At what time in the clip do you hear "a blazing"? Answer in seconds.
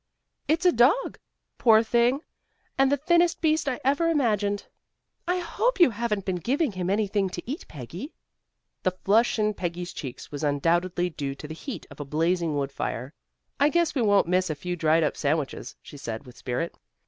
11.99-12.55